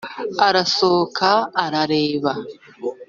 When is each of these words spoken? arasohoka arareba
arasohoka 0.47 1.29
arareba 1.63 2.33